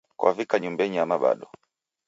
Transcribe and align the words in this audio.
Kwavika 0.19 0.55
nyumbenyi 0.59 0.97
ama 1.03 1.17
bado. 1.23 1.47